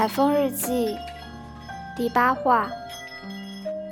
[0.00, 0.96] 海风日记
[1.94, 2.70] 第八话：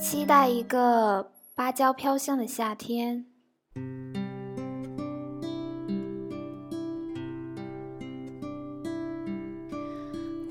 [0.00, 3.26] 期待一个芭蕉飘香的夏天。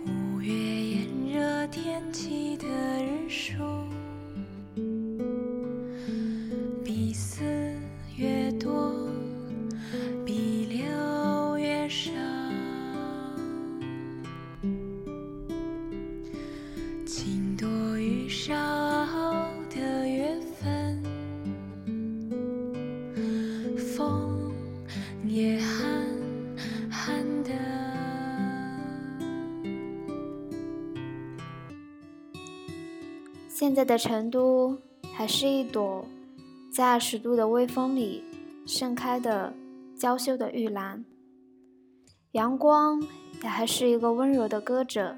[0.05, 3.63] 五月炎热天气的日数，
[6.85, 7.56] 比四
[33.59, 34.77] 现在的成都
[35.15, 36.05] 还是一朵
[36.71, 38.23] 在二十度的微风里
[38.67, 39.51] 盛开的
[39.97, 41.03] 娇羞的玉兰，
[42.33, 43.01] 阳光
[43.41, 45.15] 也还是一个温柔的歌者。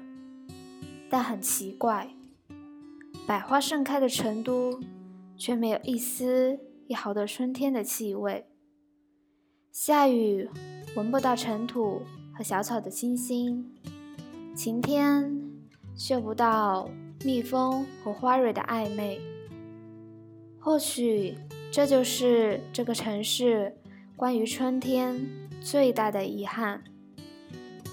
[1.10, 2.14] 但很奇怪，
[3.26, 4.80] 百花盛开的成都
[5.36, 8.46] 却没有一丝一毫的春天的气味。
[9.70, 10.48] 下雨
[10.96, 12.00] 闻不到尘土
[12.34, 13.70] 和小草的清新，
[14.56, 15.30] 晴天
[15.94, 16.88] 嗅不到
[17.24, 19.20] 蜜蜂和花蕊的暧昧。
[20.58, 21.36] 或许
[21.70, 23.76] 这就是这个城市
[24.16, 25.26] 关于春天
[25.60, 26.82] 最大的遗憾，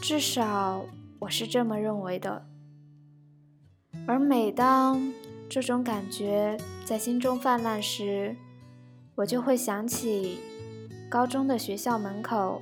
[0.01, 0.85] 至少
[1.19, 2.45] 我是这么认为的。
[4.05, 5.13] 而每当
[5.49, 8.35] 这种感觉在心中泛滥时，
[9.15, 10.39] 我就会想起
[11.09, 12.61] 高中的学校门口，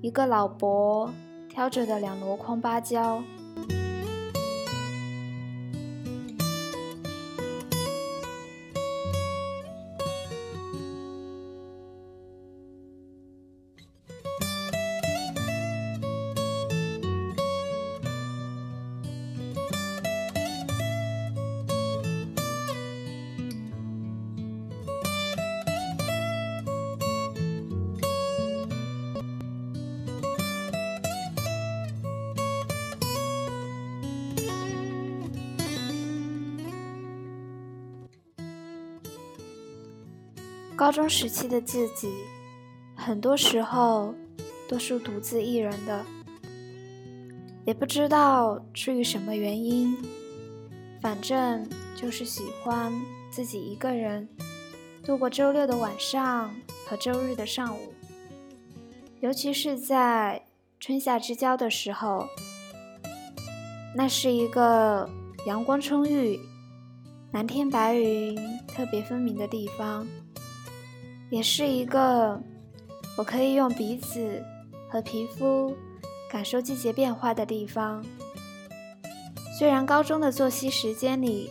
[0.00, 1.12] 一个老伯
[1.48, 3.22] 挑着的两箩筐芭蕉。
[40.76, 42.12] 高中时期的自己，
[42.96, 44.12] 很多时候
[44.68, 46.04] 都是独自一人的，
[47.64, 49.96] 也不知道出于什么原因，
[51.00, 52.92] 反正就是喜欢
[53.30, 54.28] 自己一个人
[55.04, 56.52] 度过周六的晚上
[56.88, 57.94] 和周日的上午，
[59.20, 60.42] 尤其是在
[60.80, 62.26] 春夏之交的时候，
[63.94, 65.08] 那是一个
[65.46, 66.40] 阳光充裕、
[67.30, 68.36] 蓝天白云
[68.66, 70.04] 特别分明的地方。
[71.30, 72.40] 也是一个
[73.16, 74.42] 我可以用鼻子
[74.88, 75.76] 和皮肤
[76.30, 78.04] 感受季节变化的地方。
[79.58, 81.50] 虽然高中的作息时间里，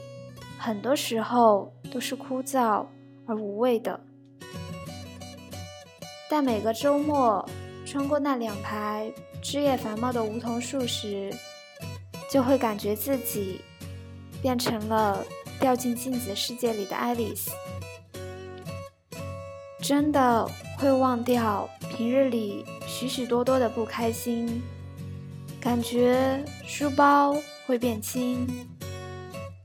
[0.58, 2.86] 很多时候都是枯燥
[3.26, 4.00] 而无味的，
[6.30, 7.48] 但每个周末
[7.86, 9.12] 穿过那两排
[9.42, 11.34] 枝叶繁茂的梧桐树时，
[12.30, 13.62] 就会感觉自己
[14.42, 15.24] 变成了
[15.60, 17.52] 掉进镜子世界里的爱丽丝。
[19.84, 24.64] 真的会忘掉平日里许许多多的不开心，
[25.60, 27.36] 感觉书包
[27.68, 28.48] 会变轻，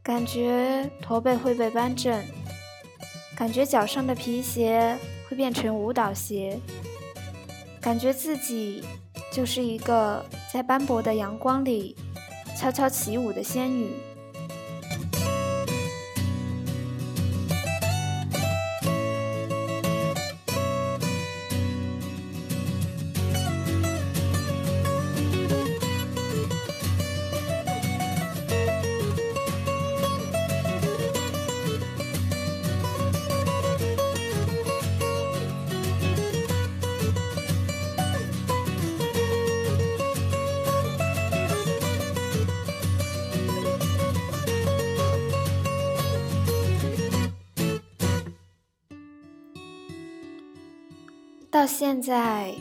[0.02, 2.20] 感觉驼背会被扳正，
[3.36, 4.98] 感觉脚上的皮鞋
[5.28, 6.58] 会变成舞蹈鞋，
[7.80, 8.82] 感觉自己
[9.32, 11.94] 就是一个在斑驳的阳光里
[12.58, 13.92] 悄悄起舞的仙女。
[51.58, 52.54] 到现在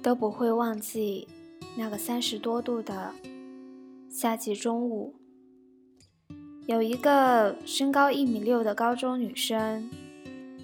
[0.00, 1.26] 都不会忘记
[1.76, 3.12] 那个三十多度的
[4.08, 5.16] 夏季中午，
[6.64, 9.90] 有一个身高一米六的高中女生，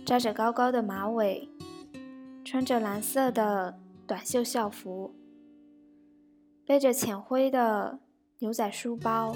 [0.05, 1.49] 扎着高高的马尾，
[2.45, 3.77] 穿着蓝色的
[4.07, 5.13] 短袖校服，
[6.65, 7.99] 背着浅灰的
[8.39, 9.35] 牛仔书包，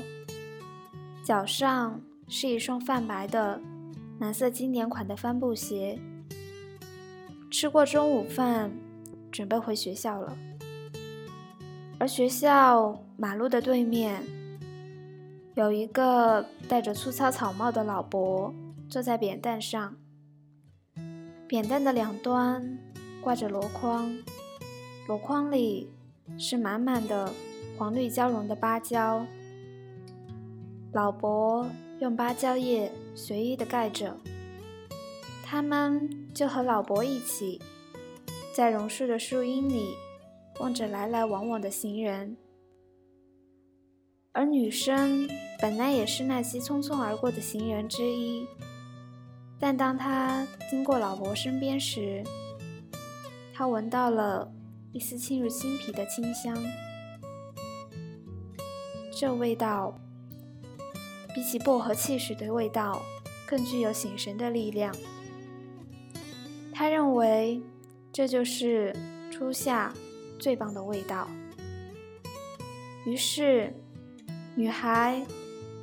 [1.24, 3.60] 脚上是一双泛白的
[4.20, 5.98] 蓝色经典款的帆布鞋。
[7.50, 8.70] 吃过中午饭，
[9.32, 10.36] 准备回学校了。
[11.98, 14.22] 而学校马路的对面
[15.54, 18.54] 有一个戴着粗糙草帽的老伯
[18.88, 19.96] 坐在扁担上，
[21.48, 22.78] 扁担的两端
[23.20, 24.16] 挂着箩筐，
[25.06, 25.90] 箩筐里
[26.38, 27.32] 是满满的
[27.76, 29.26] 黄绿交融的芭蕉。
[30.92, 31.68] 老伯
[32.00, 34.16] 用芭蕉叶随意的盖着，
[35.44, 37.60] 他们就和老伯一起，
[38.54, 39.94] 在榕树的树荫里
[40.58, 42.36] 望着来来往往的行人。
[44.32, 45.28] 而女生
[45.60, 48.46] 本来也是那些匆匆而过的行人之一，
[49.58, 52.22] 但当她经过老伯身边时，
[53.52, 54.50] 她闻到了
[54.92, 56.56] 一丝沁入心脾的清香。
[59.12, 59.98] 这味道
[61.34, 63.02] 比起薄荷汽水的味道
[63.46, 64.94] 更具有醒神的力量。
[66.80, 67.60] 他认为
[68.10, 68.96] 这就是
[69.30, 69.92] 初夏
[70.38, 71.28] 最棒的味道。
[73.04, 73.70] 于是。
[74.56, 75.24] 女孩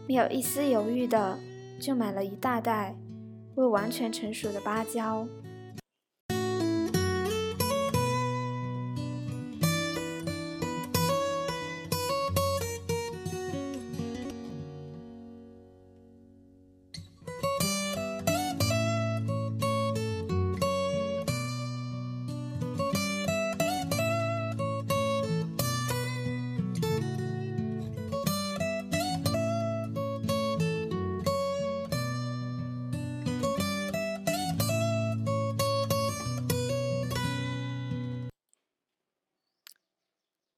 [0.07, 1.39] 没有一丝犹豫的
[1.79, 2.95] 就买了一大袋
[3.55, 5.27] 未完全成熟的芭蕉。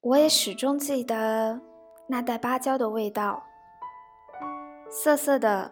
[0.09, 1.61] 我也始终记得
[2.07, 3.43] 那袋芭蕉的味道，
[4.89, 5.71] 涩涩的，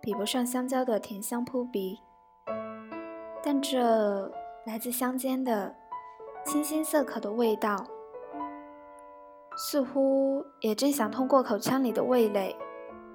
[0.00, 1.98] 比不上香蕉的甜香扑鼻，
[3.42, 4.30] 但这
[4.66, 5.74] 来自乡间的
[6.44, 7.84] 清新涩口的味道，
[9.56, 12.54] 似乎也正想通过口腔里的味蕾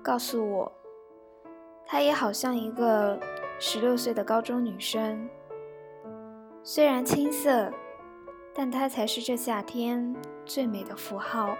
[0.03, 0.69] 告诉我，
[1.85, 3.17] 她也好像一个
[3.57, 5.29] 十六岁的高中女生，
[6.61, 7.71] 虽然青涩。
[8.59, 10.15] 但它才是这夏天
[10.47, 11.55] 最美的符号。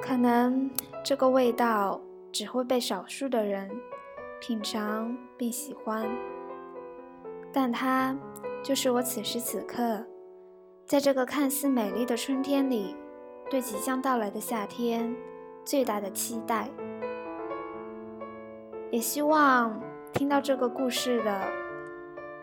[0.00, 0.70] 可能
[1.02, 2.00] 这个味道
[2.30, 3.70] 只会被少数的人
[4.40, 6.06] 品尝并喜欢，
[7.52, 8.14] 但它
[8.62, 10.04] 就是我此时此刻，
[10.86, 12.94] 在这个看似美丽的春天里，
[13.50, 15.14] 对即将到来的夏天
[15.64, 16.68] 最大的期待。
[18.90, 19.80] 也希望
[20.12, 21.42] 听到这个故事的。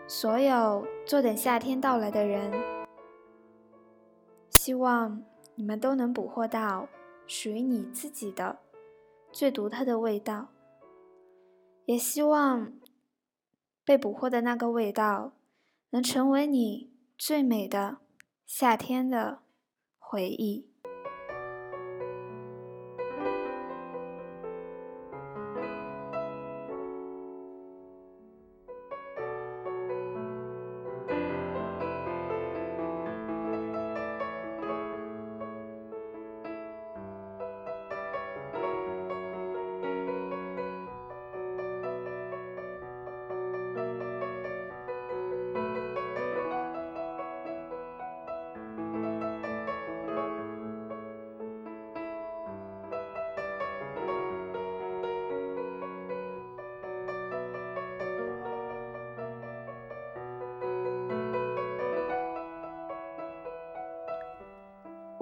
[0.08, 2.50] 所有坐等夏天到来的人，
[4.64, 5.24] 希望
[5.56, 6.88] 你们都能捕获到
[7.26, 8.60] 属于你自己的
[9.32, 10.50] 最独特的味道。
[11.84, 12.72] 也希望
[13.84, 15.32] 被捕获的那个味道，
[15.90, 17.96] 能成为你最美的
[18.46, 19.40] 夏天的
[19.98, 20.71] 回忆。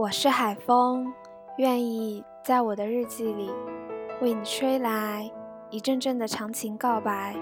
[0.01, 1.13] 我是海风，
[1.59, 3.51] 愿意在我的日记里
[4.23, 5.31] 为你吹来
[5.69, 7.37] 一阵阵的长情告白。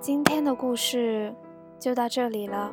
[0.00, 1.34] 今天的故事
[1.78, 2.72] 就到这里了。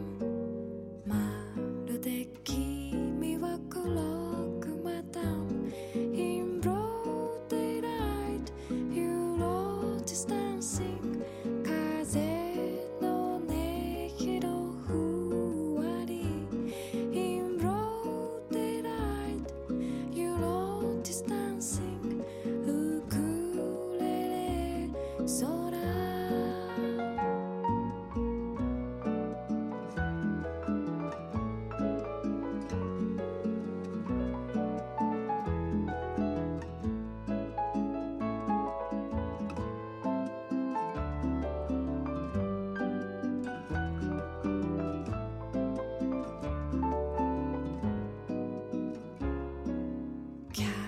[50.53, 50.80] cat.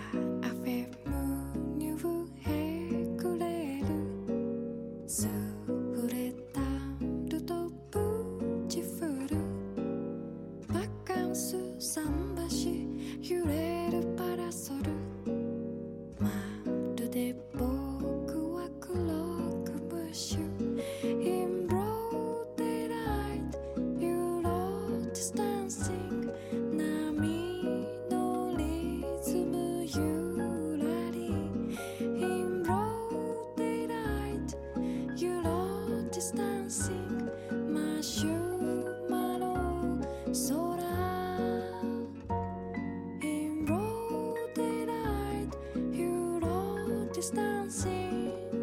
[47.24, 48.63] distancing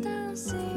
[0.00, 0.73] crystal.